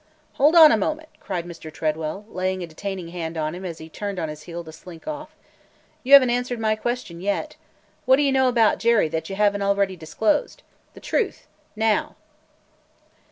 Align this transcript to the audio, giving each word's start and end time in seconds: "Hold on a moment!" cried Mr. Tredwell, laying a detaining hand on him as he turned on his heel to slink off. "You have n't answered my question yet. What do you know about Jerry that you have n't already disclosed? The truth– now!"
"Hold 0.41 0.55
on 0.55 0.71
a 0.71 0.77
moment!" 0.77 1.09
cried 1.19 1.45
Mr. 1.45 1.71
Tredwell, 1.71 2.25
laying 2.27 2.63
a 2.63 2.65
detaining 2.65 3.09
hand 3.09 3.37
on 3.37 3.53
him 3.53 3.63
as 3.63 3.77
he 3.77 3.87
turned 3.87 4.17
on 4.17 4.29
his 4.29 4.41
heel 4.41 4.63
to 4.63 4.71
slink 4.71 5.07
off. 5.07 5.35
"You 6.01 6.13
have 6.13 6.23
n't 6.25 6.31
answered 6.31 6.59
my 6.59 6.75
question 6.75 7.21
yet. 7.21 7.55
What 8.05 8.15
do 8.15 8.23
you 8.23 8.31
know 8.31 8.47
about 8.47 8.79
Jerry 8.79 9.09
that 9.09 9.29
you 9.29 9.35
have 9.35 9.55
n't 9.55 9.61
already 9.61 9.95
disclosed? 9.95 10.63
The 10.95 11.01
truth– 11.01 11.45
now!" 11.75 12.15